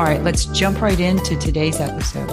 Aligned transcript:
All 0.00 0.06
right, 0.06 0.22
let's 0.22 0.46
jump 0.46 0.80
right 0.80 0.98
into 0.98 1.36
today's 1.36 1.78
episode. 1.78 2.30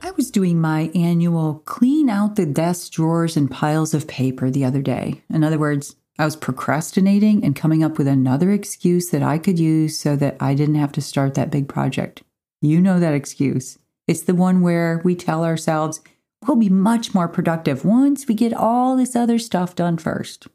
I 0.00 0.12
was 0.16 0.30
doing 0.30 0.60
my 0.60 0.82
annual 0.94 1.64
clean 1.64 2.08
out 2.08 2.36
the 2.36 2.46
desk 2.46 2.92
drawers 2.92 3.36
and 3.36 3.50
piles 3.50 3.92
of 3.92 4.06
paper 4.06 4.50
the 4.50 4.64
other 4.64 4.82
day. 4.82 5.20
In 5.28 5.42
other 5.42 5.58
words, 5.58 5.96
I 6.16 6.24
was 6.24 6.36
procrastinating 6.36 7.44
and 7.44 7.56
coming 7.56 7.82
up 7.82 7.98
with 7.98 8.06
another 8.06 8.52
excuse 8.52 9.10
that 9.10 9.24
I 9.24 9.36
could 9.36 9.58
use 9.58 9.98
so 9.98 10.14
that 10.14 10.36
I 10.38 10.54
didn't 10.54 10.76
have 10.76 10.92
to 10.92 11.02
start 11.02 11.34
that 11.34 11.50
big 11.50 11.66
project. 11.66 12.22
You 12.60 12.80
know 12.80 13.00
that 13.00 13.14
excuse. 13.14 13.80
It's 14.06 14.22
the 14.22 14.34
one 14.36 14.60
where 14.60 15.00
we 15.02 15.16
tell 15.16 15.44
ourselves 15.44 16.00
we'll 16.46 16.56
be 16.56 16.68
much 16.68 17.14
more 17.14 17.26
productive 17.26 17.84
once 17.84 18.28
we 18.28 18.36
get 18.36 18.54
all 18.54 18.96
this 18.96 19.16
other 19.16 19.40
stuff 19.40 19.74
done 19.74 19.98
first. 19.98 20.46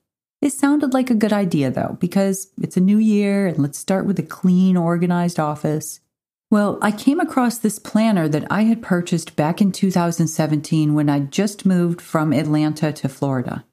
It 0.41 0.53
sounded 0.53 0.93
like 0.93 1.09
a 1.09 1.16
good 1.16 1.33
idea, 1.33 1.71
though, 1.71 1.97
because 1.99 2.52
it's 2.61 2.77
a 2.77 2.81
new 2.81 2.99
year 2.99 3.47
and 3.47 3.57
let's 3.57 3.80
start 3.80 4.05
with 4.05 4.19
a 4.19 4.23
clean, 4.23 4.77
organized 4.77 5.39
office. 5.39 5.99
Well, 6.52 6.77
I 6.81 6.91
came 6.91 7.19
across 7.19 7.57
this 7.57 7.80
planner 7.80 8.30
that 8.30 8.49
I 8.49 8.61
had 8.63 8.81
purchased 8.81 9.35
back 9.35 9.61
in 9.61 9.71
2017 9.71 10.93
when 10.93 11.09
I 11.09 11.21
just 11.21 11.65
moved 11.65 12.02
from 12.02 12.31
Atlanta 12.31 12.93
to 12.93 13.09
Florida. 13.09 13.65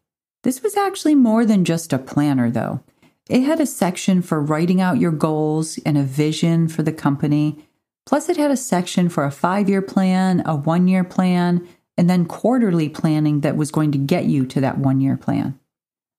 This 0.43 0.63
was 0.63 0.77
actually 0.77 1.15
more 1.15 1.45
than 1.45 1.65
just 1.65 1.93
a 1.93 1.99
planner, 1.99 2.51
though. 2.51 2.81
It 3.29 3.43
had 3.43 3.61
a 3.61 3.67
section 3.67 4.23
for 4.23 4.41
writing 4.41 4.81
out 4.81 4.99
your 4.99 5.13
goals 5.13 5.79
and 5.87 5.97
a 5.97 6.03
vision 6.03 6.69
for 6.69 6.83
the 6.83 6.93
company. 6.93 7.65
Plus, 8.07 8.29
it 8.29 8.37
had 8.37 8.51
a 8.51 8.57
section 8.57 9.09
for 9.09 9.25
a 9.25 9.31
five 9.31 9.69
year 9.69 9.83
plan, 9.83 10.43
a 10.45 10.57
one 10.57 10.89
year 10.89 11.05
plan, 11.05 11.67
and 11.97 12.11
then 12.11 12.27
quarterly 12.27 12.89
planning 12.89 13.41
that 13.41 13.57
was 13.57 13.71
going 13.71 13.93
to 13.93 13.99
get 13.99 14.25
you 14.25 14.45
to 14.47 14.61
that 14.61 14.79
one 14.79 15.01
year 15.01 15.17
plan. 15.17 15.59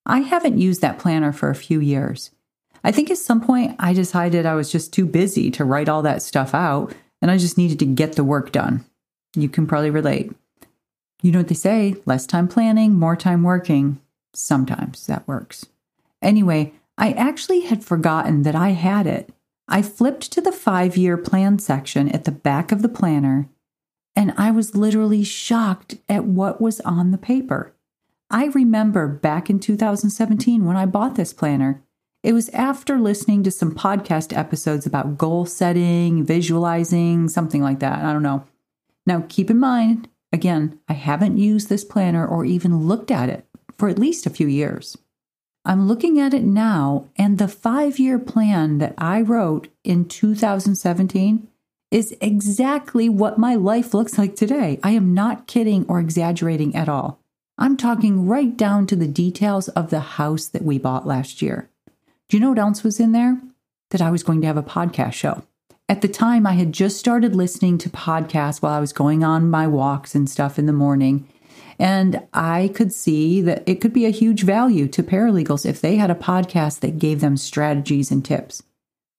I 0.05 0.19
haven't 0.19 0.59
used 0.59 0.81
that 0.81 0.99
planner 0.99 1.31
for 1.31 1.49
a 1.49 1.55
few 1.55 1.79
years. 1.79 2.31
I 2.83 2.91
think 2.91 3.09
at 3.09 3.17
some 3.17 3.41
point 3.41 3.75
I 3.79 3.93
decided 3.93 4.45
I 4.45 4.53
was 4.53 4.71
just 4.71 4.93
too 4.93 5.05
busy 5.05 5.49
to 5.51 5.65
write 5.65 5.89
all 5.89 6.03
that 6.03 6.21
stuff 6.21 6.53
out 6.53 6.93
and 7.21 7.31
I 7.31 7.37
just 7.37 7.57
needed 7.57 7.79
to 7.79 7.85
get 7.85 8.13
the 8.13 8.23
work 8.23 8.51
done. 8.51 8.85
You 9.35 9.49
can 9.49 9.65
probably 9.65 9.89
relate. 9.89 10.31
You 11.21 11.31
know 11.31 11.39
what 11.39 11.47
they 11.47 11.55
say 11.55 11.95
less 12.05 12.27
time 12.27 12.47
planning, 12.47 12.93
more 12.93 13.15
time 13.15 13.41
working. 13.41 13.99
Sometimes 14.33 15.07
that 15.07 15.27
works. 15.27 15.65
Anyway, 16.21 16.73
I 16.97 17.11
actually 17.13 17.61
had 17.61 17.83
forgotten 17.83 18.43
that 18.43 18.55
I 18.55 18.69
had 18.69 19.07
it. 19.07 19.31
I 19.67 19.81
flipped 19.81 20.31
to 20.33 20.41
the 20.41 20.51
five 20.51 20.95
year 20.95 21.17
plan 21.17 21.57
section 21.59 22.09
at 22.09 22.25
the 22.25 22.31
back 22.31 22.71
of 22.71 22.81
the 22.81 22.89
planner, 22.89 23.49
and 24.15 24.33
I 24.37 24.51
was 24.51 24.75
literally 24.75 25.23
shocked 25.23 25.97
at 26.07 26.25
what 26.25 26.61
was 26.61 26.79
on 26.81 27.11
the 27.11 27.17
paper. 27.17 27.73
I 28.35 28.47
remember 28.47 29.07
back 29.07 29.49
in 29.49 29.61
2017 29.61 30.65
when 30.65 30.75
I 30.75 30.85
bought 30.85 31.15
this 31.15 31.31
planner. 31.31 31.81
It 32.21 32.33
was 32.33 32.49
after 32.49 32.99
listening 32.99 33.43
to 33.43 33.49
some 33.49 33.73
podcast 33.73 34.37
episodes 34.37 34.85
about 34.85 35.17
goal 35.17 35.45
setting, 35.45 36.21
visualizing, 36.25 37.29
something 37.29 37.61
like 37.61 37.79
that. 37.79 38.03
I 38.03 38.11
don't 38.11 38.23
know. 38.23 38.43
Now, 39.05 39.23
keep 39.29 39.49
in 39.49 39.57
mind, 39.57 40.09
again, 40.33 40.77
I 40.89 40.93
haven't 40.95 41.37
used 41.37 41.69
this 41.69 41.85
planner 41.85 42.27
or 42.27 42.43
even 42.43 42.85
looked 42.89 43.09
at 43.09 43.29
it 43.29 43.45
for 43.77 43.87
at 43.87 43.99
least 43.99 44.25
a 44.25 44.29
few 44.29 44.47
years. 44.47 44.97
I'm 45.63 45.87
looking 45.87 46.19
at 46.19 46.33
it 46.33 46.43
now, 46.43 47.07
and 47.15 47.37
the 47.37 47.47
five 47.47 47.99
year 47.99 48.19
plan 48.19 48.79
that 48.79 48.95
I 48.97 49.21
wrote 49.21 49.69
in 49.85 50.09
2017 50.09 51.47
is 51.89 52.13
exactly 52.19 53.07
what 53.07 53.39
my 53.39 53.55
life 53.55 53.93
looks 53.93 54.17
like 54.17 54.35
today. 54.35 54.77
I 54.83 54.91
am 54.91 55.13
not 55.13 55.47
kidding 55.47 55.85
or 55.87 56.01
exaggerating 56.01 56.75
at 56.75 56.89
all. 56.89 57.21
I'm 57.57 57.77
talking 57.77 58.27
right 58.27 58.55
down 58.55 58.85
to 58.87 58.95
the 58.97 59.07
details 59.07 59.69
of 59.69 59.89
the 59.89 60.01
house 60.01 60.47
that 60.47 60.63
we 60.63 60.77
bought 60.77 61.07
last 61.07 61.41
year. 61.41 61.69
Do 62.27 62.35
you 62.35 62.41
know 62.41 62.49
what 62.49 62.59
else 62.59 62.83
was 62.83 62.99
in 62.99 63.13
there? 63.13 63.39
That 63.91 64.01
I 64.01 64.11
was 64.11 64.23
going 64.23 64.41
to 64.41 64.47
have 64.47 64.57
a 64.57 64.63
podcast 64.63 65.13
show. 65.13 65.43
At 65.87 66.01
the 66.01 66.07
time, 66.07 66.45
I 66.45 66.53
had 66.53 66.73
just 66.73 66.97
started 66.97 67.35
listening 67.35 67.77
to 67.77 67.89
podcasts 67.89 68.61
while 68.61 68.73
I 68.73 68.79
was 68.79 68.91
going 68.91 69.23
on 69.23 69.49
my 69.49 69.67
walks 69.67 70.15
and 70.15 70.29
stuff 70.29 70.59
in 70.59 70.65
the 70.65 70.73
morning. 70.73 71.29
And 71.79 72.23
I 72.33 72.71
could 72.73 72.91
see 72.91 73.41
that 73.41 73.63
it 73.67 73.79
could 73.81 73.93
be 73.93 74.05
a 74.05 74.09
huge 74.09 74.43
value 74.43 74.87
to 74.89 75.03
paralegals 75.03 75.65
if 75.65 75.79
they 75.79 75.95
had 75.95 76.09
a 76.09 76.15
podcast 76.15 76.79
that 76.79 76.99
gave 76.99 77.21
them 77.21 77.37
strategies 77.37 78.11
and 78.11 78.25
tips. 78.25 78.63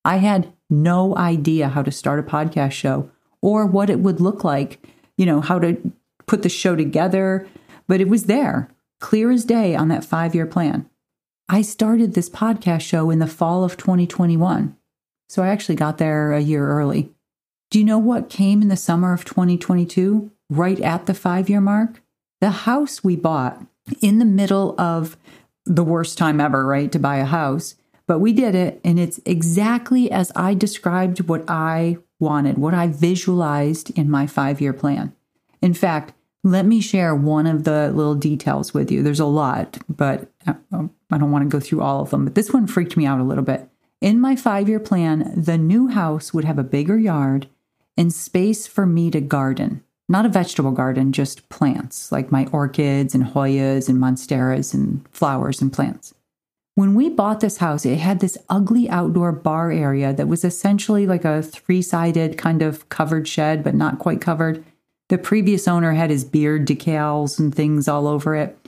I 0.04 0.16
had 0.16 0.52
no 0.69 1.16
idea 1.16 1.69
how 1.69 1.82
to 1.82 1.91
start 1.91 2.19
a 2.19 2.22
podcast 2.22 2.72
show 2.72 3.10
or 3.41 3.64
what 3.64 3.88
it 3.88 4.00
would 4.00 4.20
look 4.20 4.44
like, 4.44 4.84
you 5.16 5.25
know, 5.25 5.41
how 5.41 5.58
to 5.58 5.92
put 6.26 6.42
the 6.42 6.48
show 6.48 6.75
together, 6.75 7.46
but 7.86 8.00
it 8.00 8.08
was 8.08 8.24
there, 8.24 8.69
clear 9.00 9.30
as 9.30 9.44
day 9.44 9.74
on 9.74 9.88
that 9.88 10.04
five 10.04 10.34
year 10.34 10.47
plan. 10.47 10.88
I 11.48 11.62
started 11.62 12.14
this 12.14 12.28
podcast 12.28 12.80
show 12.80 13.10
in 13.10 13.20
the 13.20 13.26
fall 13.26 13.62
of 13.62 13.76
2021. 13.76 14.76
So 15.28 15.42
I 15.42 15.48
actually 15.48 15.76
got 15.76 15.98
there 15.98 16.32
a 16.32 16.41
year 16.41 16.69
early. 16.69 17.12
Do 17.70 17.78
you 17.78 17.84
know 17.84 17.98
what 17.98 18.30
came 18.30 18.62
in 18.62 18.69
the 18.69 18.76
summer 18.76 19.12
of 19.12 19.25
2022, 19.25 20.30
right 20.50 20.80
at 20.80 21.06
the 21.06 21.14
five 21.14 21.48
year 21.48 21.60
mark? 21.60 22.02
The 22.41 22.50
house 22.50 23.02
we 23.02 23.16
bought 23.16 23.64
in 24.00 24.19
the 24.19 24.25
middle 24.25 24.80
of 24.80 25.16
the 25.64 25.84
worst 25.84 26.16
time 26.16 26.41
ever, 26.41 26.64
right, 26.64 26.91
to 26.92 26.98
buy 26.98 27.16
a 27.16 27.25
house. 27.25 27.75
But 28.06 28.20
we 28.20 28.32
did 28.32 28.54
it, 28.54 28.80
and 28.84 29.00
it's 29.00 29.19
exactly 29.25 30.10
as 30.10 30.30
I 30.36 30.54
described 30.54 31.28
what 31.28 31.44
I 31.48 31.98
wanted, 32.20 32.56
what 32.56 32.75
I 32.75 32.86
visualized 32.86 33.91
in 33.98 34.08
my 34.08 34.26
five 34.26 34.60
year 34.60 34.72
plan. 34.72 35.12
In 35.60 35.75
fact, 35.75 36.12
let 36.46 36.64
me 36.64 36.80
share 36.80 37.12
one 37.12 37.46
of 37.46 37.64
the 37.64 37.90
little 37.92 38.14
details 38.14 38.72
with 38.72 38.90
you. 38.90 39.02
There's 39.02 39.20
a 39.20 39.26
lot, 39.26 39.78
but 39.88 40.30
uh, 40.46 40.54
I 41.10 41.18
don't 41.18 41.32
want 41.32 41.42
to 41.42 41.54
go 41.54 41.58
through 41.58 41.82
all 41.82 42.00
of 42.00 42.10
them. 42.10 42.24
But 42.24 42.36
this 42.36 42.52
one 42.52 42.68
freaked 42.68 42.96
me 42.96 43.04
out 43.04 43.18
a 43.18 43.24
little 43.24 43.42
bit. 43.42 43.68
In 44.00 44.20
my 44.20 44.36
five 44.36 44.68
year 44.68 44.78
plan, 44.78 45.32
the 45.36 45.58
new 45.58 45.88
house 45.88 46.32
would 46.32 46.44
have 46.44 46.58
a 46.58 46.64
bigger 46.64 46.96
yard 46.96 47.48
and 47.96 48.12
space 48.12 48.68
for 48.68 48.86
me 48.86 49.10
to 49.10 49.20
garden. 49.20 49.82
Not 50.08 50.24
a 50.24 50.28
vegetable 50.28 50.70
garden, 50.70 51.10
just 51.10 51.48
plants 51.48 52.12
like 52.12 52.30
my 52.30 52.46
orchids 52.52 53.12
and 53.12 53.24
Hoyas 53.24 53.88
and 53.88 53.98
monsteras 53.98 54.72
and 54.72 55.04
flowers 55.10 55.60
and 55.60 55.72
plants. 55.72 56.14
When 56.76 56.94
we 56.94 57.08
bought 57.08 57.40
this 57.40 57.56
house, 57.56 57.84
it 57.84 57.96
had 57.96 58.20
this 58.20 58.38
ugly 58.48 58.88
outdoor 58.88 59.32
bar 59.32 59.72
area 59.72 60.12
that 60.12 60.28
was 60.28 60.44
essentially 60.44 61.08
like 61.08 61.24
a 61.24 61.42
three 61.42 61.82
sided 61.82 62.38
kind 62.38 62.62
of 62.62 62.88
covered 62.88 63.26
shed, 63.26 63.64
but 63.64 63.74
not 63.74 63.98
quite 63.98 64.20
covered. 64.20 64.62
The 65.09 65.19
previous 65.19 65.69
owner 65.69 65.93
had 65.93 66.11
his 66.11 66.25
beard 66.25 66.67
decals 66.67 67.39
and 67.39 67.55
things 67.55 67.87
all 67.87 68.06
over 68.06 68.34
it. 68.34 68.59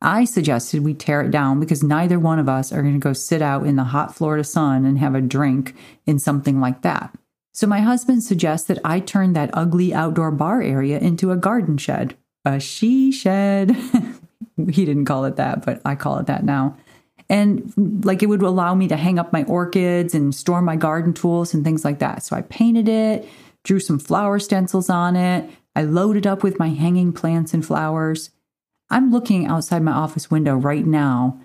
I 0.00 0.24
suggested 0.24 0.84
we 0.84 0.94
tear 0.94 1.22
it 1.22 1.32
down 1.32 1.58
because 1.58 1.82
neither 1.82 2.20
one 2.20 2.38
of 2.38 2.48
us 2.48 2.72
are 2.72 2.82
going 2.82 2.94
to 2.94 3.00
go 3.00 3.12
sit 3.12 3.42
out 3.42 3.66
in 3.66 3.74
the 3.74 3.84
hot 3.84 4.14
Florida 4.14 4.44
sun 4.44 4.84
and 4.84 4.98
have 4.98 5.16
a 5.16 5.20
drink 5.20 5.74
in 6.06 6.20
something 6.20 6.60
like 6.60 6.82
that. 6.82 7.12
So 7.52 7.66
my 7.66 7.80
husband 7.80 8.22
suggests 8.22 8.68
that 8.68 8.78
I 8.84 9.00
turn 9.00 9.32
that 9.32 9.50
ugly 9.52 9.92
outdoor 9.92 10.30
bar 10.30 10.62
area 10.62 11.00
into 11.00 11.32
a 11.32 11.36
garden 11.36 11.76
shed, 11.78 12.16
a 12.44 12.60
she 12.60 13.10
shed. 13.10 13.76
he 14.70 14.84
didn't 14.84 15.06
call 15.06 15.24
it 15.24 15.34
that, 15.34 15.66
but 15.66 15.80
I 15.84 15.96
call 15.96 16.18
it 16.18 16.26
that 16.26 16.44
now. 16.44 16.76
And 17.28 18.04
like 18.04 18.22
it 18.22 18.26
would 18.26 18.42
allow 18.42 18.76
me 18.76 18.86
to 18.86 18.96
hang 18.96 19.18
up 19.18 19.32
my 19.32 19.42
orchids 19.44 20.14
and 20.14 20.32
store 20.32 20.62
my 20.62 20.76
garden 20.76 21.12
tools 21.12 21.52
and 21.52 21.64
things 21.64 21.84
like 21.84 21.98
that. 21.98 22.22
So 22.22 22.36
I 22.36 22.42
painted 22.42 22.88
it, 22.88 23.28
drew 23.64 23.80
some 23.80 23.98
flower 23.98 24.38
stencils 24.38 24.88
on 24.88 25.16
it, 25.16 25.50
I 25.78 25.82
loaded 25.82 26.26
up 26.26 26.42
with 26.42 26.58
my 26.58 26.70
hanging 26.70 27.12
plants 27.12 27.54
and 27.54 27.64
flowers. 27.64 28.30
I'm 28.90 29.12
looking 29.12 29.46
outside 29.46 29.80
my 29.80 29.92
office 29.92 30.28
window 30.28 30.56
right 30.56 30.84
now 30.84 31.40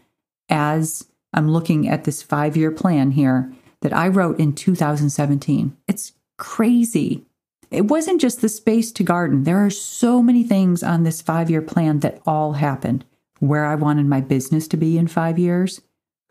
as 0.50 1.06
I'm 1.34 1.52
looking 1.52 1.88
at 1.88 2.06
this 2.06 2.24
five 2.24 2.58
year 2.58 2.72
plan 2.72 3.12
here 3.12 3.54
that 3.82 3.94
I 3.94 4.08
wrote 4.08 4.40
in 4.40 4.54
2017. 4.54 5.78
It's 5.88 6.14
crazy. 6.40 7.28
It 7.70 7.86
wasn't 7.86 8.20
just 8.20 8.42
the 8.42 8.50
space 8.50 8.92
to 8.94 9.04
garden. 9.04 9.44
There 9.44 9.64
are 9.64 9.70
so 9.70 10.24
many 10.24 10.42
things 10.42 10.82
on 10.82 11.04
this 11.04 11.22
five 11.22 11.52
year 11.52 11.62
plan 11.62 12.00
that 12.00 12.20
all 12.26 12.54
happened. 12.54 13.06
Where 13.38 13.66
I 13.66 13.76
wanted 13.76 14.08
my 14.08 14.22
business 14.22 14.68
to 14.70 14.78
be 14.78 14.98
in 14.98 15.06
five 15.06 15.38
years, 15.38 15.80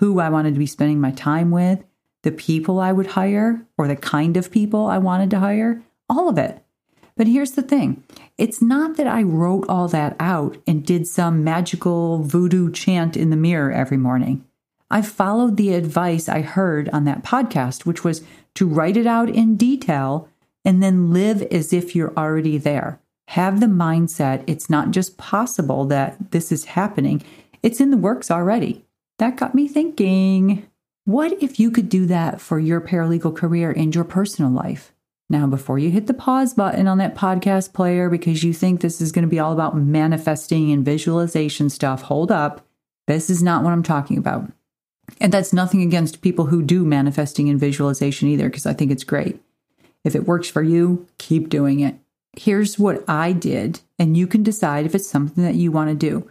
who 0.00 0.18
I 0.18 0.28
wanted 0.28 0.54
to 0.54 0.58
be 0.58 0.66
spending 0.66 1.00
my 1.00 1.12
time 1.12 1.52
with, 1.52 1.84
the 2.24 2.32
people 2.32 2.80
I 2.80 2.90
would 2.90 3.06
hire, 3.06 3.64
or 3.78 3.86
the 3.86 3.94
kind 3.94 4.36
of 4.36 4.50
people 4.50 4.86
I 4.86 4.98
wanted 4.98 5.30
to 5.30 5.38
hire, 5.38 5.82
all 6.08 6.28
of 6.28 6.36
it. 6.36 6.64
But 7.16 7.26
here's 7.26 7.52
the 7.52 7.62
thing 7.62 8.02
it's 8.38 8.62
not 8.62 8.96
that 8.96 9.06
I 9.06 9.22
wrote 9.22 9.66
all 9.68 9.88
that 9.88 10.16
out 10.18 10.56
and 10.66 10.84
did 10.84 11.06
some 11.06 11.44
magical 11.44 12.22
voodoo 12.22 12.70
chant 12.70 13.16
in 13.16 13.30
the 13.30 13.36
mirror 13.36 13.70
every 13.70 13.96
morning. 13.96 14.44
I 14.90 15.02
followed 15.02 15.56
the 15.56 15.72
advice 15.72 16.28
I 16.28 16.42
heard 16.42 16.88
on 16.90 17.04
that 17.04 17.24
podcast, 17.24 17.86
which 17.86 18.04
was 18.04 18.22
to 18.54 18.68
write 18.68 18.96
it 18.96 19.06
out 19.06 19.30
in 19.30 19.56
detail 19.56 20.28
and 20.64 20.82
then 20.82 21.12
live 21.12 21.42
as 21.42 21.72
if 21.72 21.94
you're 21.94 22.12
already 22.16 22.58
there. 22.58 23.00
Have 23.28 23.60
the 23.60 23.66
mindset 23.66 24.44
it's 24.46 24.68
not 24.68 24.90
just 24.90 25.16
possible 25.16 25.86
that 25.86 26.32
this 26.32 26.52
is 26.52 26.66
happening, 26.66 27.22
it's 27.62 27.80
in 27.80 27.90
the 27.90 27.96
works 27.96 28.30
already. 28.30 28.84
That 29.18 29.36
got 29.36 29.54
me 29.54 29.68
thinking 29.68 30.66
what 31.04 31.42
if 31.42 31.58
you 31.58 31.72
could 31.72 31.88
do 31.88 32.06
that 32.06 32.40
for 32.40 32.60
your 32.60 32.80
paralegal 32.80 33.34
career 33.34 33.72
and 33.72 33.92
your 33.92 34.04
personal 34.04 34.52
life? 34.52 34.91
Now, 35.32 35.46
before 35.46 35.78
you 35.78 35.90
hit 35.90 36.08
the 36.08 36.12
pause 36.12 36.52
button 36.52 36.86
on 36.86 36.98
that 36.98 37.14
podcast 37.14 37.72
player 37.72 38.10
because 38.10 38.44
you 38.44 38.52
think 38.52 38.82
this 38.82 39.00
is 39.00 39.12
going 39.12 39.24
to 39.24 39.30
be 39.30 39.38
all 39.38 39.54
about 39.54 39.74
manifesting 39.74 40.70
and 40.70 40.84
visualization 40.84 41.70
stuff, 41.70 42.02
hold 42.02 42.30
up. 42.30 42.66
This 43.06 43.30
is 43.30 43.42
not 43.42 43.64
what 43.64 43.72
I'm 43.72 43.82
talking 43.82 44.18
about. 44.18 44.52
And 45.22 45.32
that's 45.32 45.54
nothing 45.54 45.80
against 45.80 46.20
people 46.20 46.44
who 46.44 46.62
do 46.62 46.84
manifesting 46.84 47.48
and 47.48 47.58
visualization 47.58 48.28
either, 48.28 48.50
because 48.50 48.66
I 48.66 48.74
think 48.74 48.90
it's 48.90 49.04
great. 49.04 49.40
If 50.04 50.14
it 50.14 50.26
works 50.26 50.50
for 50.50 50.62
you, 50.62 51.06
keep 51.16 51.48
doing 51.48 51.80
it. 51.80 51.96
Here's 52.36 52.78
what 52.78 53.02
I 53.08 53.32
did, 53.32 53.80
and 53.98 54.18
you 54.18 54.26
can 54.26 54.42
decide 54.42 54.84
if 54.84 54.94
it's 54.94 55.08
something 55.08 55.42
that 55.44 55.54
you 55.54 55.72
want 55.72 55.88
to 55.88 55.94
do. 55.94 56.30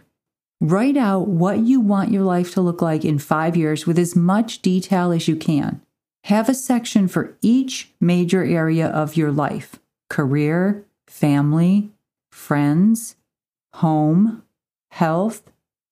Write 0.60 0.96
out 0.96 1.26
what 1.26 1.58
you 1.58 1.80
want 1.80 2.12
your 2.12 2.22
life 2.22 2.54
to 2.54 2.60
look 2.60 2.80
like 2.80 3.04
in 3.04 3.18
five 3.18 3.56
years 3.56 3.84
with 3.84 3.98
as 3.98 4.14
much 4.14 4.62
detail 4.62 5.10
as 5.10 5.26
you 5.26 5.34
can. 5.34 5.80
Have 6.24 6.48
a 6.48 6.54
section 6.54 7.08
for 7.08 7.36
each 7.42 7.90
major 8.00 8.44
area 8.44 8.86
of 8.88 9.16
your 9.16 9.32
life 9.32 9.78
career, 10.08 10.84
family, 11.06 11.90
friends, 12.30 13.16
home, 13.74 14.42
health, 14.90 15.42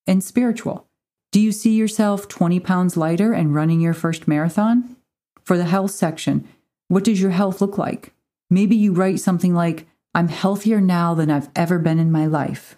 and 0.07 0.23
spiritual. 0.23 0.85
Do 1.31 1.39
you 1.39 1.51
see 1.51 1.75
yourself 1.75 2.27
20 2.27 2.59
pounds 2.59 2.95
lighter 2.95 3.33
and 3.33 3.55
running 3.55 3.81
your 3.81 3.93
first 3.93 4.27
marathon? 4.27 4.95
For 5.43 5.57
the 5.57 5.65
health 5.65 5.91
section, 5.91 6.47
what 6.87 7.03
does 7.03 7.21
your 7.21 7.31
health 7.31 7.61
look 7.61 7.77
like? 7.77 8.13
Maybe 8.49 8.75
you 8.75 8.93
write 8.93 9.19
something 9.19 9.53
like, 9.53 9.87
I'm 10.13 10.27
healthier 10.27 10.81
now 10.81 11.13
than 11.13 11.31
I've 11.31 11.49
ever 11.55 11.79
been 11.79 11.99
in 11.99 12.11
my 12.11 12.25
life. 12.25 12.77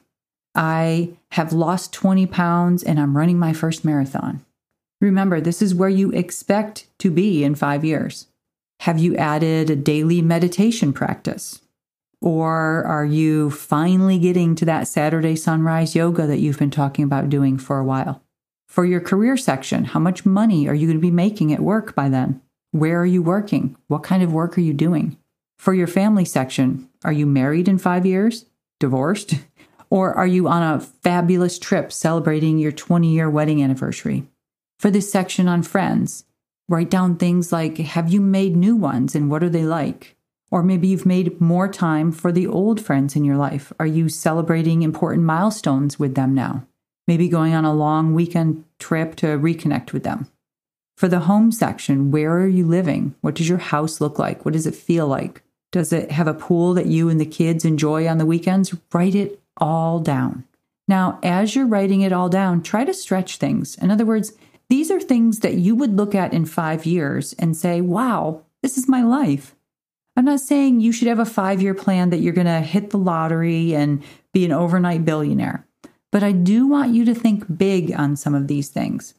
I 0.55 1.17
have 1.31 1.51
lost 1.51 1.93
20 1.93 2.27
pounds 2.27 2.83
and 2.83 2.99
I'm 2.99 3.17
running 3.17 3.39
my 3.39 3.53
first 3.53 3.83
marathon. 3.83 4.45
Remember, 5.03 5.41
this 5.41 5.61
is 5.61 5.75
where 5.75 5.89
you 5.89 6.11
expect 6.11 6.87
to 6.99 7.11
be 7.11 7.43
in 7.43 7.55
five 7.55 7.83
years. 7.83 8.27
Have 8.79 8.99
you 8.99 9.17
added 9.17 9.69
a 9.69 9.75
daily 9.75 10.21
meditation 10.21 10.93
practice? 10.93 11.59
Or 12.21 12.85
are 12.85 13.03
you 13.03 13.51
finally 13.51 14.17
getting 14.17 14.55
to 14.55 14.63
that 14.63 14.87
Saturday 14.87 15.35
sunrise 15.35 15.93
yoga 15.93 16.25
that 16.25 16.39
you've 16.39 16.57
been 16.57 16.71
talking 16.71 17.03
about 17.03 17.29
doing 17.29 17.57
for 17.57 17.79
a 17.79 17.83
while? 17.83 18.23
For 18.69 18.85
your 18.85 19.01
career 19.01 19.35
section, 19.35 19.83
how 19.83 19.99
much 19.99 20.25
money 20.25 20.69
are 20.69 20.73
you 20.73 20.87
going 20.87 20.99
to 20.99 21.01
be 21.01 21.11
making 21.11 21.51
at 21.51 21.59
work 21.59 21.93
by 21.93 22.07
then? 22.07 22.41
Where 22.71 23.01
are 23.01 23.05
you 23.05 23.21
working? 23.21 23.75
What 23.87 24.03
kind 24.03 24.23
of 24.23 24.31
work 24.31 24.57
are 24.57 24.61
you 24.61 24.73
doing? 24.73 25.17
For 25.57 25.73
your 25.73 25.87
family 25.87 26.23
section, 26.23 26.87
are 27.03 27.11
you 27.11 27.25
married 27.25 27.67
in 27.67 27.77
five 27.77 28.05
years? 28.05 28.45
Divorced? 28.79 29.35
Or 29.89 30.11
are 30.11 30.25
you 30.25 30.47
on 30.47 30.63
a 30.63 30.79
fabulous 30.79 31.59
trip 31.59 31.91
celebrating 31.91 32.57
your 32.57 32.71
20 32.71 33.13
year 33.13 33.29
wedding 33.29 33.61
anniversary? 33.61 34.25
For 34.83 34.91
this 34.91 35.09
section 35.09 35.47
on 35.47 35.63
friends, 35.63 36.25
write 36.67 36.89
down 36.89 37.15
things 37.15 37.53
like 37.53 37.77
Have 37.77 38.11
you 38.11 38.19
made 38.19 38.57
new 38.57 38.75
ones 38.75 39.15
and 39.15 39.31
what 39.31 39.41
are 39.41 39.47
they 39.47 39.63
like? 39.63 40.17
Or 40.51 40.61
maybe 40.61 40.89
you've 40.89 41.05
made 41.05 41.39
more 41.39 41.69
time 41.69 42.11
for 42.11 42.33
the 42.33 42.47
old 42.47 42.81
friends 42.81 43.15
in 43.15 43.23
your 43.23 43.37
life. 43.37 43.71
Are 43.79 43.85
you 43.85 44.09
celebrating 44.09 44.81
important 44.81 45.23
milestones 45.23 45.97
with 45.97 46.15
them 46.15 46.33
now? 46.33 46.67
maybe 47.07 47.29
going 47.29 47.53
on 47.53 47.63
a 47.63 47.73
long 47.73 48.13
weekend 48.13 48.65
trip 48.77 49.15
to 49.15 49.27
reconnect 49.27 49.93
with 49.93 50.03
them. 50.03 50.27
For 50.97 51.07
the 51.07 51.21
home 51.21 51.53
section, 51.53 52.11
where 52.11 52.33
are 52.33 52.47
you 52.47 52.67
living? 52.67 53.15
What 53.21 53.35
does 53.35 53.47
your 53.47 53.59
house 53.59 54.01
look 54.01 54.19
like? 54.19 54.43
What 54.43 54.53
does 54.53 54.67
it 54.67 54.75
feel 54.75 55.07
like? 55.07 55.43
Does 55.71 55.93
it 55.93 56.11
have 56.11 56.27
a 56.27 56.33
pool 56.33 56.73
that 56.73 56.87
you 56.87 57.07
and 57.07 57.21
the 57.21 57.25
kids 57.25 57.63
enjoy 57.63 58.05
on 58.05 58.17
the 58.17 58.25
weekends? 58.25 58.75
Write 58.93 59.15
it 59.15 59.39
all 59.55 60.01
down. 60.01 60.43
Now, 60.89 61.19
as 61.23 61.55
you're 61.55 61.67
writing 61.67 62.01
it 62.01 62.11
all 62.11 62.27
down, 62.27 62.61
try 62.61 62.83
to 62.83 62.93
stretch 62.93 63.37
things. 63.37 63.77
In 63.77 63.89
other 63.89 64.05
words, 64.05 64.33
these 64.73 64.89
are 64.89 64.99
things 64.99 65.41
that 65.41 65.53
you 65.53 65.75
would 65.75 65.95
look 65.95 66.15
at 66.15 66.33
in 66.33 66.45
five 66.45 66.83
years 66.83 67.33
and 67.33 67.55
say, 67.55 67.79
wow, 67.79 68.41
this 68.63 68.75
is 68.75 68.89
my 68.89 69.03
life. 69.03 69.55
I'm 70.17 70.25
not 70.25 70.39
saying 70.39 70.79
you 70.79 70.91
should 70.91 71.07
have 71.07 71.19
a 71.19 71.25
five 71.25 71.61
year 71.61 71.75
plan 71.75 72.09
that 72.09 72.21
you're 72.21 72.33
going 72.33 72.47
to 72.47 72.59
hit 72.59 72.89
the 72.89 72.97
lottery 72.97 73.75
and 73.75 74.01
be 74.31 74.45
an 74.45 74.51
overnight 74.51 75.05
billionaire. 75.05 75.67
But 76.11 76.23
I 76.23 76.31
do 76.31 76.65
want 76.65 76.91
you 76.91 77.05
to 77.05 77.13
think 77.13 77.55
big 77.55 77.93
on 77.93 78.15
some 78.15 78.33
of 78.33 78.47
these 78.47 78.69
things. 78.69 79.13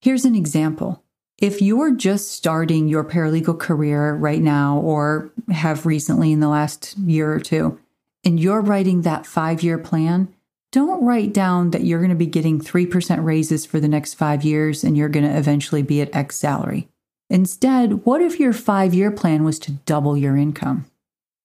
Here's 0.00 0.24
an 0.24 0.36
example. 0.36 1.02
If 1.38 1.60
you're 1.60 1.96
just 1.96 2.30
starting 2.30 2.86
your 2.86 3.02
paralegal 3.02 3.58
career 3.58 4.14
right 4.14 4.40
now 4.40 4.78
or 4.78 5.32
have 5.50 5.86
recently 5.86 6.30
in 6.30 6.38
the 6.38 6.48
last 6.48 6.96
year 6.98 7.32
or 7.32 7.40
two, 7.40 7.80
and 8.22 8.38
you're 8.38 8.60
writing 8.60 9.02
that 9.02 9.26
five 9.26 9.60
year 9.60 9.76
plan, 9.76 10.32
don't 10.74 11.04
write 11.04 11.32
down 11.32 11.70
that 11.70 11.84
you're 11.84 12.00
going 12.00 12.10
to 12.10 12.16
be 12.16 12.26
getting 12.26 12.60
3% 12.60 13.24
raises 13.24 13.64
for 13.64 13.78
the 13.78 13.86
next 13.86 14.14
five 14.14 14.42
years 14.42 14.82
and 14.82 14.96
you're 14.96 15.08
going 15.08 15.24
to 15.24 15.38
eventually 15.38 15.82
be 15.82 16.00
at 16.00 16.12
X 16.12 16.34
salary. 16.34 16.88
Instead, 17.30 18.04
what 18.04 18.20
if 18.20 18.40
your 18.40 18.52
five 18.52 18.92
year 18.92 19.12
plan 19.12 19.44
was 19.44 19.60
to 19.60 19.70
double 19.86 20.16
your 20.16 20.36
income? 20.36 20.86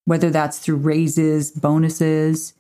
Whether 0.06 0.31
that's 0.31 0.58
through 0.58 0.78
raises, 0.78 1.52
bonuses, 1.52 2.56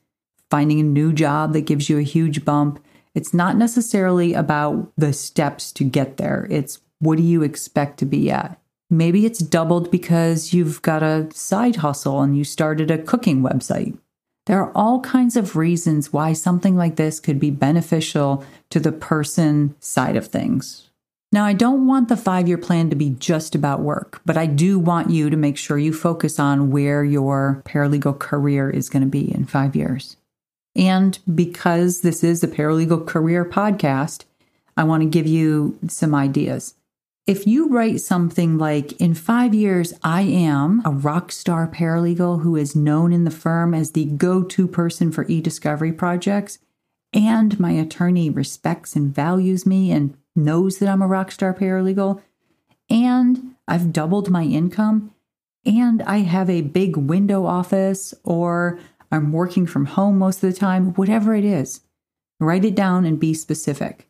finding 0.51 0.79
a 0.79 0.83
new 0.83 1.11
job 1.11 1.53
that 1.53 1.61
gives 1.61 1.89
you 1.89 1.97
a 1.97 2.03
huge 2.03 2.45
bump. 2.45 2.79
It's 3.15 3.33
not 3.33 3.57
necessarily 3.57 4.35
about 4.35 4.91
the 4.95 5.11
steps 5.11 5.71
to 5.71 5.83
get 5.83 6.17
there. 6.17 6.45
It's 6.51 6.81
what 6.99 7.17
do 7.17 7.23
you 7.23 7.41
expect 7.41 7.97
to 7.99 8.05
be 8.05 8.29
at? 8.29 8.61
Maybe 8.91 9.25
it's 9.25 9.39
doubled 9.39 9.89
because 9.89 10.53
you've 10.53 10.83
got 10.83 11.01
a 11.01 11.29
side 11.33 11.77
hustle 11.77 12.21
and 12.21 12.37
you 12.37 12.43
started 12.43 12.91
a 12.91 13.01
cooking 13.01 13.41
website. 13.41 13.97
There 14.49 14.63
are 14.63 14.71
all 14.73 14.99
kinds 15.01 15.35
of 15.35 15.55
reasons 15.55 16.11
why 16.11 16.33
something 16.33 16.75
like 16.75 16.95
this 16.95 17.19
could 17.19 17.39
be 17.39 17.51
beneficial 17.51 18.43
to 18.71 18.79
the 18.79 18.91
person 18.91 19.75
side 19.79 20.15
of 20.15 20.25
things. 20.25 20.89
Now, 21.31 21.45
I 21.45 21.53
don't 21.53 21.85
want 21.85 22.09
the 22.09 22.17
five 22.17 22.47
year 22.47 22.57
plan 22.57 22.89
to 22.89 22.95
be 22.95 23.11
just 23.11 23.53
about 23.53 23.81
work, 23.81 24.21
but 24.25 24.37
I 24.37 24.47
do 24.47 24.79
want 24.79 25.11
you 25.11 25.29
to 25.29 25.37
make 25.37 25.55
sure 25.55 25.77
you 25.77 25.93
focus 25.93 26.39
on 26.39 26.71
where 26.71 27.03
your 27.03 27.61
paralegal 27.63 28.17
career 28.17 28.71
is 28.71 28.89
going 28.89 29.03
to 29.03 29.07
be 29.07 29.31
in 29.31 29.45
five 29.45 29.75
years. 29.75 30.17
And 30.75 31.19
because 31.35 32.01
this 32.01 32.23
is 32.23 32.43
a 32.43 32.47
paralegal 32.47 33.05
career 33.05 33.45
podcast, 33.45 34.23
I 34.75 34.83
want 34.83 35.03
to 35.03 35.09
give 35.09 35.27
you 35.27 35.77
some 35.87 36.15
ideas. 36.15 36.73
If 37.29 37.45
you 37.45 37.67
write 37.69 38.01
something 38.01 38.57
like, 38.57 38.93
in 38.93 39.13
five 39.13 39.53
years, 39.53 39.93
I 40.01 40.21
am 40.23 40.81
a 40.83 40.89
rock 40.89 41.31
star 41.31 41.67
paralegal 41.67 42.41
who 42.41 42.55
is 42.55 42.75
known 42.75 43.13
in 43.13 43.23
the 43.23 43.29
firm 43.29 43.75
as 43.75 43.91
the 43.91 44.05
go 44.05 44.41
to 44.41 44.67
person 44.67 45.11
for 45.11 45.27
e 45.27 45.39
discovery 45.39 45.91
projects, 45.91 46.57
and 47.13 47.59
my 47.59 47.69
attorney 47.69 48.31
respects 48.31 48.95
and 48.95 49.13
values 49.13 49.63
me 49.63 49.91
and 49.91 50.17
knows 50.35 50.79
that 50.79 50.89
I'm 50.89 51.03
a 51.03 51.07
rock 51.07 51.31
star 51.31 51.53
paralegal, 51.53 52.19
and 52.89 53.53
I've 53.67 53.93
doubled 53.93 54.31
my 54.31 54.45
income, 54.45 55.13
and 55.63 56.01
I 56.01 56.21
have 56.21 56.49
a 56.49 56.61
big 56.61 56.97
window 56.97 57.45
office, 57.45 58.11
or 58.23 58.79
I'm 59.11 59.31
working 59.31 59.67
from 59.67 59.85
home 59.85 60.17
most 60.17 60.41
of 60.43 60.51
the 60.51 60.59
time, 60.59 60.95
whatever 60.95 61.35
it 61.35 61.45
is, 61.45 61.81
write 62.39 62.65
it 62.65 62.73
down 62.73 63.05
and 63.05 63.19
be 63.19 63.35
specific. 63.35 64.09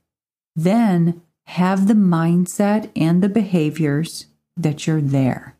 Then 0.56 1.22
have 1.50 1.88
the 1.88 1.96
mindset 1.96 2.92
and 2.96 3.24
the 3.24 3.28
behaviors 3.28 4.28
that 4.56 4.86
you're 4.86 5.02
there. 5.02 5.56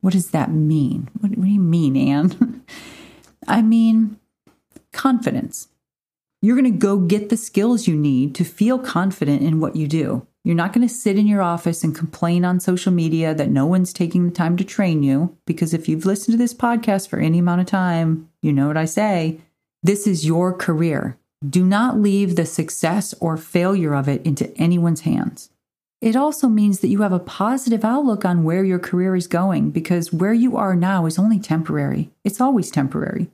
What 0.00 0.12
does 0.12 0.30
that 0.30 0.52
mean? 0.52 1.08
What, 1.18 1.32
do 1.32 1.44
you 1.44 1.58
mean, 1.58 1.96
Ann? 1.96 2.62
I 3.48 3.60
mean, 3.60 4.20
confidence. 4.92 5.66
You're 6.40 6.54
going 6.56 6.72
to 6.72 6.78
go 6.78 6.98
get 6.98 7.30
the 7.30 7.36
skills 7.36 7.88
you 7.88 7.96
need 7.96 8.36
to 8.36 8.44
feel 8.44 8.78
confident 8.78 9.42
in 9.42 9.58
what 9.58 9.74
you 9.74 9.88
do. 9.88 10.24
You're 10.44 10.54
not 10.54 10.72
going 10.72 10.86
to 10.86 10.94
sit 10.94 11.18
in 11.18 11.26
your 11.26 11.42
office 11.42 11.82
and 11.82 11.96
complain 11.96 12.44
on 12.44 12.60
social 12.60 12.92
media 12.92 13.34
that 13.34 13.50
no 13.50 13.66
one's 13.66 13.92
taking 13.92 14.26
the 14.26 14.32
time 14.32 14.56
to 14.58 14.64
train 14.64 15.02
you. 15.02 15.36
Because 15.46 15.74
if 15.74 15.88
you've 15.88 16.06
listened 16.06 16.34
to 16.34 16.38
this 16.38 16.54
podcast 16.54 17.08
for 17.08 17.18
any 17.18 17.40
amount 17.40 17.60
of 17.60 17.66
time, 17.66 18.28
you 18.40 18.52
know 18.52 18.68
what 18.68 18.76
I 18.76 18.84
say. 18.84 19.40
This 19.82 20.06
is 20.06 20.24
your 20.24 20.52
career. 20.52 21.18
Do 21.48 21.64
not 21.64 21.98
leave 21.98 22.36
the 22.36 22.46
success 22.46 23.14
or 23.20 23.36
failure 23.36 23.94
of 23.94 24.08
it 24.08 24.24
into 24.24 24.56
anyone's 24.56 25.02
hands. 25.02 25.50
It 26.00 26.16
also 26.16 26.48
means 26.48 26.80
that 26.80 26.88
you 26.88 27.02
have 27.02 27.12
a 27.12 27.18
positive 27.18 27.84
outlook 27.84 28.24
on 28.24 28.44
where 28.44 28.64
your 28.64 28.78
career 28.78 29.16
is 29.16 29.26
going 29.26 29.70
because 29.70 30.12
where 30.12 30.34
you 30.34 30.56
are 30.56 30.76
now 30.76 31.06
is 31.06 31.18
only 31.18 31.38
temporary. 31.38 32.10
It's 32.24 32.40
always 32.40 32.70
temporary. 32.70 33.30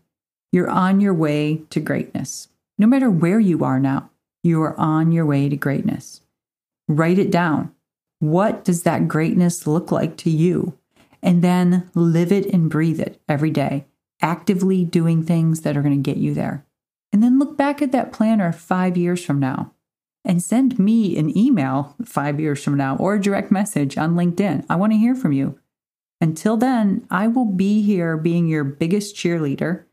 You're 0.53 0.71
on 0.71 1.01
your 1.01 1.15
way 1.15 1.63
to 1.71 1.81
greatness. 1.81 2.49
No 2.79 2.87
matter 2.87 3.11
where 3.11 3.41
you 3.41 3.65
are 3.65 3.79
now, 3.79 4.11
you 4.43 4.63
are 4.63 4.79
on 4.79 5.13
your 5.13 5.27
way 5.27 5.49
to 5.49 5.57
greatness. 5.57 6.23
Write 6.89 7.19
it 7.19 7.31
down. 7.31 7.75
What 8.21 8.65
does 8.65 8.85
that 8.85 9.09
greatness 9.09 9.67
look 9.67 9.93
like 9.93 10.17
to 10.19 10.31
you? 10.31 10.79
And 11.23 11.43
then 11.43 11.91
live 11.95 12.33
it 12.33 12.47
and 12.47 12.71
breathe 12.71 13.01
it 13.01 13.21
every 13.29 13.51
day, 13.51 13.85
actively 14.23 14.85
doing 14.85 15.23
things 15.23 15.61
that 15.63 15.77
are 15.77 15.83
going 15.83 16.03
to 16.03 16.11
get 16.11 16.19
you 16.19 16.35
there. 16.35 16.65
And 17.13 17.23
then 17.23 17.39
look 17.39 17.57
back 17.57 17.83
at 17.83 17.93
that 17.93 18.13
planner 18.13 18.53
five 18.53 18.97
years 18.97 19.25
from 19.25 19.41
now. 19.41 19.73
and 20.25 20.43
send 20.43 20.79
me 20.79 21.17
an 21.17 21.37
email 21.37 21.97
five 22.05 22.39
years 22.39 22.63
from 22.63 22.77
now 22.77 22.97
or 22.97 23.15
a 23.15 23.21
direct 23.21 23.51
message 23.51 23.97
on 23.97 24.15
LinkedIn. 24.15 24.65
I 24.69 24.77
want 24.77 24.93
to 24.93 24.99
hear 24.99 25.15
from 25.15 25.33
you. 25.33 25.59
Until 26.21 26.57
then, 26.57 27.07
I 27.11 27.29
will 27.29 27.47
be 27.47 27.83
here 27.83 28.17
being 28.17 28.47
your 28.47 28.65
biggest 28.65 29.17
cheerleader, 29.17 29.85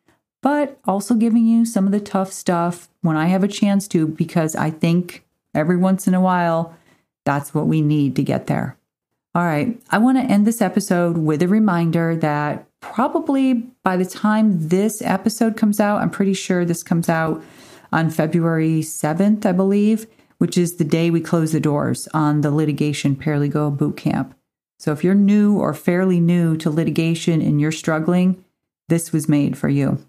but 0.43 0.79
also 0.85 1.13
giving 1.15 1.47
you 1.47 1.65
some 1.65 1.85
of 1.85 1.93
the 1.93 2.01
tough 2.01 2.33
stuff 2.33 2.89
when 3.01 3.15
I 3.15 3.27
have 3.27 3.43
a 3.43 3.47
chance 3.47 3.87
to, 3.89 4.07
because 4.07 4.55
I 4.55 4.69
think 4.69 5.25
every 5.55 5.77
once 5.77 6.07
in 6.07 6.13
a 6.13 6.21
while, 6.21 6.75
that's 7.23 7.53
what 7.53 7.67
we 7.67 7.81
need 7.81 8.15
to 8.17 8.23
get 8.23 8.47
there. 8.47 8.77
All 9.33 9.43
right, 9.43 9.81
I 9.89 9.99
want 9.99 10.17
to 10.17 10.23
end 10.23 10.45
this 10.45 10.61
episode 10.61 11.17
with 11.17 11.41
a 11.41 11.47
reminder 11.47 12.15
that 12.17 12.66
probably 12.81 13.53
by 13.83 13.97
the 13.97 14.05
time 14.05 14.69
this 14.69 15.01
episode 15.01 15.57
comes 15.57 15.79
out, 15.79 16.01
I'm 16.01 16.09
pretty 16.09 16.33
sure 16.33 16.65
this 16.65 16.83
comes 16.83 17.09
out 17.09 17.43
on 17.91 18.09
February 18.09 18.81
7th, 18.81 19.45
I 19.45 19.51
believe, 19.51 20.07
which 20.37 20.57
is 20.57 20.75
the 20.75 20.83
day 20.83 21.09
we 21.09 21.21
close 21.21 21.51
the 21.51 21.59
doors 21.59 22.07
on 22.13 22.41
the 22.41 22.51
litigation 22.51 23.15
paralegal 23.15 23.77
boot 23.77 23.97
camp. 23.97 24.35
So 24.79 24.91
if 24.91 25.03
you're 25.03 25.15
new 25.15 25.57
or 25.57 25.73
fairly 25.73 26.19
new 26.19 26.55
to 26.57 26.69
litigation 26.69 27.41
and 27.41 27.59
you're 27.59 27.71
struggling, 27.71 28.43
this 28.89 29.11
was 29.11 29.27
made 29.27 29.57
for 29.57 29.69
you. 29.69 30.05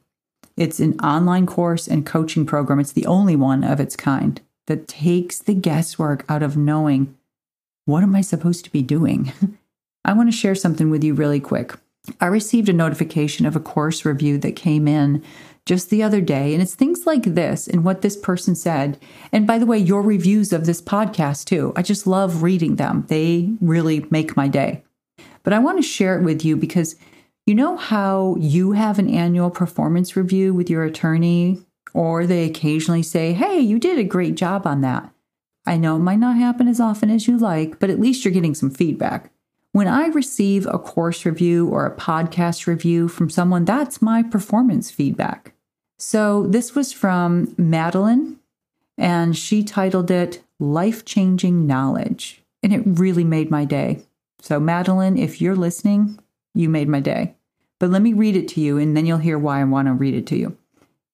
It's 0.56 0.80
an 0.80 0.98
online 1.00 1.46
course 1.46 1.88
and 1.88 2.04
coaching 2.04 2.44
program. 2.44 2.80
It's 2.80 2.92
the 2.92 3.06
only 3.06 3.36
one 3.36 3.64
of 3.64 3.80
its 3.80 3.96
kind 3.96 4.40
that 4.66 4.88
takes 4.88 5.38
the 5.38 5.54
guesswork 5.54 6.24
out 6.28 6.42
of 6.42 6.56
knowing 6.56 7.14
what 7.86 8.02
am 8.02 8.14
I 8.14 8.20
supposed 8.20 8.64
to 8.66 8.70
be 8.70 8.82
doing? 8.82 9.32
I 10.04 10.12
want 10.12 10.28
to 10.28 10.36
share 10.36 10.54
something 10.54 10.90
with 10.90 11.02
you 11.02 11.14
really 11.14 11.40
quick. 11.40 11.74
I 12.20 12.26
received 12.26 12.68
a 12.68 12.72
notification 12.72 13.46
of 13.46 13.56
a 13.56 13.60
course 13.60 14.04
review 14.04 14.38
that 14.38 14.56
came 14.56 14.88
in 14.88 15.22
just 15.66 15.90
the 15.90 16.02
other 16.02 16.22
day, 16.22 16.54
and 16.54 16.62
it's 16.62 16.74
things 16.74 17.06
like 17.06 17.22
this 17.22 17.68
and 17.68 17.84
what 17.84 18.00
this 18.00 18.16
person 18.16 18.54
said. 18.54 18.98
And 19.32 19.46
by 19.46 19.58
the 19.58 19.66
way, 19.66 19.76
your 19.76 20.00
reviews 20.00 20.52
of 20.52 20.64
this 20.64 20.80
podcast 20.80 21.44
too. 21.44 21.74
I 21.76 21.82
just 21.82 22.06
love 22.06 22.42
reading 22.42 22.76
them, 22.76 23.04
they 23.08 23.50
really 23.60 24.06
make 24.10 24.36
my 24.36 24.48
day. 24.48 24.82
But 25.42 25.52
I 25.52 25.58
want 25.58 25.78
to 25.78 25.82
share 25.82 26.18
it 26.18 26.24
with 26.24 26.44
you 26.44 26.56
because 26.56 26.96
you 27.46 27.54
know 27.54 27.76
how 27.76 28.36
you 28.38 28.72
have 28.72 28.98
an 28.98 29.08
annual 29.08 29.50
performance 29.50 30.16
review 30.16 30.52
with 30.54 30.68
your 30.68 30.84
attorney, 30.84 31.62
or 31.94 32.26
they 32.26 32.44
occasionally 32.44 33.02
say, 33.02 33.32
Hey, 33.32 33.58
you 33.60 33.78
did 33.78 33.98
a 33.98 34.04
great 34.04 34.34
job 34.34 34.66
on 34.66 34.80
that. 34.82 35.10
I 35.66 35.76
know 35.76 35.96
it 35.96 36.00
might 36.00 36.18
not 36.18 36.36
happen 36.36 36.66
as 36.66 36.80
often 36.80 37.10
as 37.10 37.28
you 37.28 37.36
like, 37.36 37.78
but 37.78 37.90
at 37.90 38.00
least 38.00 38.24
you're 38.24 38.32
getting 38.32 38.54
some 38.54 38.70
feedback. 38.70 39.30
When 39.78 39.86
I 39.86 40.08
receive 40.08 40.66
a 40.66 40.76
course 40.76 41.24
review 41.24 41.68
or 41.68 41.86
a 41.86 41.94
podcast 41.94 42.66
review 42.66 43.06
from 43.06 43.30
someone, 43.30 43.64
that's 43.64 44.02
my 44.02 44.24
performance 44.24 44.90
feedback. 44.90 45.52
So 45.96 46.48
this 46.48 46.74
was 46.74 46.92
from 46.92 47.54
Madeline, 47.56 48.40
and 48.96 49.36
she 49.36 49.62
titled 49.62 50.10
it 50.10 50.42
Life 50.58 51.04
Changing 51.04 51.64
Knowledge. 51.64 52.42
And 52.60 52.72
it 52.72 52.82
really 52.84 53.22
made 53.22 53.52
my 53.52 53.64
day. 53.64 54.02
So, 54.40 54.58
Madeline, 54.58 55.16
if 55.16 55.40
you're 55.40 55.54
listening, 55.54 56.18
you 56.54 56.68
made 56.68 56.88
my 56.88 56.98
day. 56.98 57.36
But 57.78 57.90
let 57.90 58.02
me 58.02 58.14
read 58.14 58.34
it 58.34 58.48
to 58.48 58.60
you, 58.60 58.78
and 58.78 58.96
then 58.96 59.06
you'll 59.06 59.18
hear 59.18 59.38
why 59.38 59.60
I 59.60 59.64
want 59.64 59.86
to 59.86 59.94
read 59.94 60.14
it 60.14 60.26
to 60.26 60.36
you. 60.36 60.56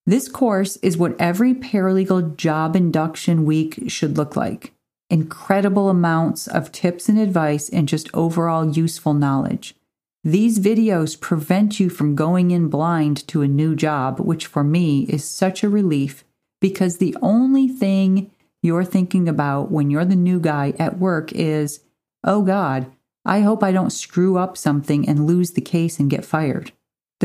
This 0.07 0.27
course 0.27 0.77
is 0.77 0.97
what 0.97 1.21
every 1.21 1.53
paralegal 1.53 2.39
job 2.39 2.77
induction 2.77 3.45
week 3.45 3.83
should 3.89 4.17
look 4.17 4.37
like 4.37 4.73
incredible 5.15 5.89
amounts 5.89 6.49
of 6.49 6.73
tips 6.73 7.09
and 7.09 7.21
advice 7.21 7.69
and 7.69 7.87
just 7.87 8.13
overall 8.13 8.77
useful 8.77 9.15
knowledge. 9.15 9.77
These 10.25 10.59
videos 10.59 11.19
prevent 11.21 11.79
you 11.79 11.89
from 11.89 12.17
going 12.17 12.51
in 12.51 12.67
blind 12.67 13.29
to 13.29 13.41
a 13.41 13.47
new 13.47 13.77
job, 13.77 14.19
which 14.19 14.47
for 14.47 14.65
me 14.65 15.05
is 15.05 15.25
such 15.25 15.63
a 15.63 15.69
relief 15.69 16.25
because 16.61 16.97
the 16.97 17.17
only 17.23 17.69
thing 17.69 18.33
you're 18.61 18.85
thinking 18.85 19.29
about 19.29 19.71
when 19.71 19.89
you're 19.89 20.05
the 20.05 20.17
new 20.17 20.41
guy 20.41 20.75
at 20.81 20.99
work 20.99 21.31
is, 21.33 21.79
oh 22.25 22.43
God, 22.43 22.91
I 23.25 23.43
hope 23.43 23.63
I 23.63 23.71
don't 23.71 23.91
screw 23.91 24.37
up 24.37 24.57
something 24.57 25.09
and 25.09 25.29
lose 25.29 25.53
the 25.53 25.61
case 25.61 26.01
and 26.01 26.11
get 26.11 26.25
fired. 26.25 26.73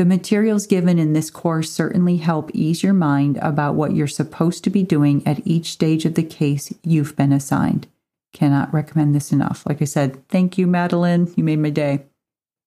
The 0.00 0.06
materials 0.06 0.66
given 0.66 0.98
in 0.98 1.12
this 1.12 1.28
course 1.28 1.70
certainly 1.70 2.16
help 2.16 2.50
ease 2.54 2.82
your 2.82 2.94
mind 2.94 3.36
about 3.42 3.74
what 3.74 3.94
you're 3.94 4.06
supposed 4.06 4.64
to 4.64 4.70
be 4.70 4.82
doing 4.82 5.22
at 5.26 5.46
each 5.46 5.66
stage 5.66 6.06
of 6.06 6.14
the 6.14 6.22
case 6.22 6.72
you've 6.82 7.14
been 7.16 7.34
assigned. 7.34 7.86
Cannot 8.32 8.72
recommend 8.72 9.14
this 9.14 9.30
enough. 9.30 9.62
Like 9.66 9.82
I 9.82 9.84
said, 9.84 10.26
thank 10.28 10.56
you, 10.56 10.66
Madeline. 10.66 11.30
You 11.36 11.44
made 11.44 11.58
my 11.58 11.68
day. 11.68 12.06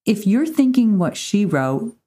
If 0.06 0.28
you're 0.28 0.46
thinking 0.46 1.00
what 1.00 1.18
she 1.18 1.44
wrote, 1.44 1.98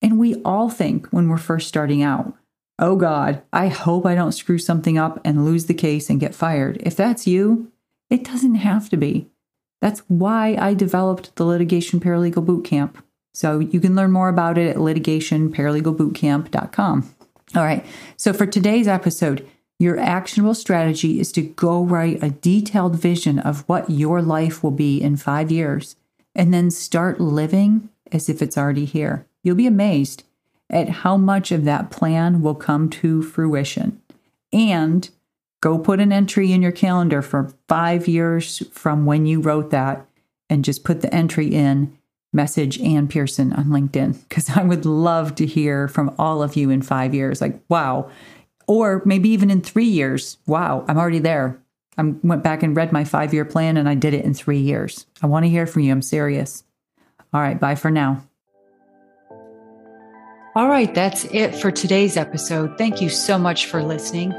and 0.00 0.20
we 0.20 0.40
all 0.44 0.70
think 0.70 1.08
when 1.08 1.28
we're 1.28 1.36
first 1.36 1.66
starting 1.66 2.04
out, 2.04 2.34
oh 2.78 2.94
God, 2.94 3.42
I 3.52 3.66
hope 3.66 4.06
I 4.06 4.14
don't 4.14 4.30
screw 4.30 4.58
something 4.60 4.96
up 4.96 5.20
and 5.24 5.44
lose 5.44 5.66
the 5.66 5.74
case 5.74 6.08
and 6.08 6.20
get 6.20 6.32
fired. 6.32 6.76
If 6.80 6.94
that's 6.94 7.26
you, 7.26 7.72
it 8.08 8.22
doesn't 8.22 8.54
have 8.54 8.88
to 8.90 8.96
be. 8.96 9.26
That's 9.82 10.04
why 10.06 10.54
I 10.54 10.74
developed 10.74 11.34
the 11.34 11.44
Litigation 11.44 11.98
Paralegal 11.98 12.46
Bootcamp. 12.46 13.02
So 13.36 13.58
you 13.58 13.80
can 13.80 13.94
learn 13.94 14.12
more 14.12 14.30
about 14.30 14.56
it 14.56 14.70
at 14.70 14.76
litigationparalegalbootcamp.com. 14.76 17.14
All 17.54 17.62
right. 17.62 17.84
So 18.16 18.32
for 18.32 18.46
today's 18.46 18.88
episode, 18.88 19.46
your 19.78 19.98
actionable 19.98 20.54
strategy 20.54 21.20
is 21.20 21.30
to 21.32 21.42
go 21.42 21.84
write 21.84 22.22
a 22.22 22.30
detailed 22.30 22.96
vision 22.96 23.38
of 23.38 23.68
what 23.68 23.90
your 23.90 24.22
life 24.22 24.64
will 24.64 24.70
be 24.70 25.02
in 25.02 25.18
five 25.18 25.50
years 25.50 25.96
and 26.34 26.54
then 26.54 26.70
start 26.70 27.20
living 27.20 27.90
as 28.10 28.30
if 28.30 28.40
it's 28.40 28.56
already 28.56 28.86
here. 28.86 29.26
You'll 29.42 29.54
be 29.54 29.66
amazed 29.66 30.24
at 30.70 30.88
how 30.88 31.18
much 31.18 31.52
of 31.52 31.66
that 31.66 31.90
plan 31.90 32.40
will 32.40 32.54
come 32.54 32.88
to 32.88 33.22
fruition. 33.22 34.00
And 34.50 35.10
go 35.60 35.78
put 35.78 36.00
an 36.00 36.10
entry 36.10 36.52
in 36.52 36.62
your 36.62 36.72
calendar 36.72 37.20
for 37.20 37.52
five 37.68 38.08
years 38.08 38.66
from 38.72 39.04
when 39.04 39.26
you 39.26 39.42
wrote 39.42 39.68
that 39.72 40.06
and 40.48 40.64
just 40.64 40.84
put 40.84 41.02
the 41.02 41.14
entry 41.14 41.48
in 41.48 41.98
message 42.36 42.78
Ann 42.80 43.08
Pearson 43.08 43.52
on 43.52 43.66
LinkedIn 43.66 44.28
because 44.28 44.50
I 44.56 44.62
would 44.62 44.86
love 44.86 45.34
to 45.36 45.46
hear 45.46 45.88
from 45.88 46.14
all 46.18 46.42
of 46.42 46.54
you 46.54 46.70
in 46.70 46.82
five 46.82 47.14
years. 47.14 47.40
Like, 47.40 47.60
wow. 47.68 48.10
Or 48.68 49.02
maybe 49.04 49.30
even 49.30 49.50
in 49.50 49.62
three 49.62 49.86
years. 49.86 50.38
Wow, 50.46 50.84
I'm 50.86 50.98
already 50.98 51.18
there. 51.18 51.60
I 51.98 52.02
went 52.22 52.44
back 52.44 52.62
and 52.62 52.76
read 52.76 52.92
my 52.92 53.04
five 53.04 53.32
year 53.32 53.44
plan 53.44 53.76
and 53.76 53.88
I 53.88 53.94
did 53.94 54.14
it 54.14 54.24
in 54.24 54.34
three 54.34 54.58
years. 54.58 55.06
I 55.22 55.26
want 55.26 55.44
to 55.44 55.50
hear 55.50 55.66
from 55.66 55.82
you. 55.82 55.90
I'm 55.90 56.02
serious. 56.02 56.62
All 57.32 57.40
right, 57.40 57.58
bye 57.58 57.74
for 57.74 57.90
now. 57.90 58.22
All 60.54 60.68
right, 60.68 60.94
that's 60.94 61.24
it 61.26 61.54
for 61.54 61.70
today's 61.70 62.16
episode. 62.16 62.78
Thank 62.78 63.02
you 63.02 63.08
so 63.08 63.38
much 63.38 63.66
for 63.66 63.82
listening. 63.82 64.32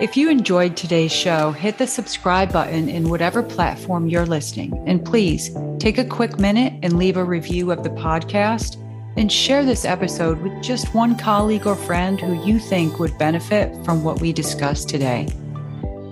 If 0.00 0.16
you 0.16 0.30
enjoyed 0.30 0.78
today's 0.78 1.12
show, 1.12 1.52
hit 1.52 1.76
the 1.76 1.86
subscribe 1.86 2.54
button 2.54 2.88
in 2.88 3.10
whatever 3.10 3.42
platform 3.42 4.08
you're 4.08 4.24
listening. 4.24 4.82
And 4.88 5.04
please 5.04 5.50
take 5.78 5.98
a 5.98 6.06
quick 6.06 6.38
minute 6.38 6.72
and 6.82 6.96
leave 6.96 7.18
a 7.18 7.24
review 7.24 7.70
of 7.70 7.84
the 7.84 7.90
podcast 7.90 8.78
and 9.18 9.30
share 9.30 9.62
this 9.62 9.84
episode 9.84 10.40
with 10.40 10.62
just 10.62 10.94
one 10.94 11.18
colleague 11.18 11.66
or 11.66 11.76
friend 11.76 12.18
who 12.18 12.42
you 12.46 12.58
think 12.58 12.98
would 12.98 13.18
benefit 13.18 13.74
from 13.84 14.02
what 14.02 14.22
we 14.22 14.32
discussed 14.32 14.88
today. 14.88 15.28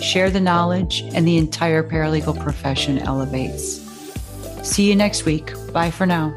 Share 0.02 0.28
the 0.28 0.38
knowledge, 0.38 1.00
and 1.14 1.26
the 1.26 1.38
entire 1.38 1.82
paralegal 1.82 2.38
profession 2.42 2.98
elevates. 2.98 3.80
See 4.62 4.86
you 4.86 4.96
next 4.96 5.24
week. 5.24 5.50
Bye 5.72 5.90
for 5.90 6.04
now. 6.04 6.36